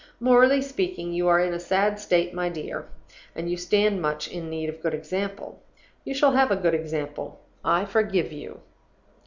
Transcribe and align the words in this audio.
Morally 0.19 0.63
speaking, 0.63 1.13
you 1.13 1.27
are 1.27 1.39
in 1.39 1.53
a 1.53 1.59
sad 1.59 1.99
state, 1.99 2.33
my 2.33 2.49
dear; 2.49 2.87
and 3.35 3.51
you 3.51 3.55
stand 3.55 4.01
much 4.01 4.27
in 4.27 4.49
need 4.49 4.67
of 4.67 4.79
a 4.79 4.79
good 4.79 4.95
example. 4.95 5.61
You 6.03 6.15
shall 6.15 6.31
have 6.31 6.49
a 6.49 6.55
good 6.55 6.73
example 6.73 7.39
I 7.63 7.85
forgive 7.85 8.31
you. 8.31 8.61